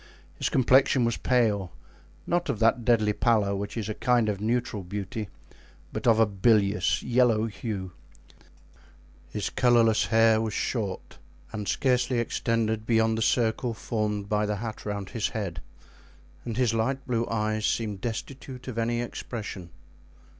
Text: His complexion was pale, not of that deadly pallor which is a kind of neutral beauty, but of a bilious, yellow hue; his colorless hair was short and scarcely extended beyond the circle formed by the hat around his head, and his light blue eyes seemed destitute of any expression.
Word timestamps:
His 0.33 0.49
complexion 0.49 1.05
was 1.05 1.17
pale, 1.17 1.71
not 2.25 2.49
of 2.49 2.57
that 2.57 2.83
deadly 2.83 3.13
pallor 3.13 3.55
which 3.55 3.77
is 3.77 3.87
a 3.87 3.93
kind 3.93 4.29
of 4.29 4.41
neutral 4.41 4.81
beauty, 4.83 5.29
but 5.93 6.07
of 6.07 6.19
a 6.19 6.25
bilious, 6.25 7.03
yellow 7.03 7.45
hue; 7.45 7.91
his 9.29 9.51
colorless 9.51 10.07
hair 10.07 10.41
was 10.41 10.55
short 10.55 11.19
and 11.53 11.67
scarcely 11.67 12.17
extended 12.17 12.87
beyond 12.87 13.15
the 13.15 13.21
circle 13.21 13.75
formed 13.75 14.27
by 14.27 14.47
the 14.47 14.55
hat 14.55 14.87
around 14.87 15.11
his 15.11 15.27
head, 15.27 15.61
and 16.45 16.57
his 16.57 16.73
light 16.73 17.05
blue 17.05 17.27
eyes 17.27 17.67
seemed 17.67 18.01
destitute 18.01 18.67
of 18.67 18.79
any 18.79 19.01
expression. 19.01 19.69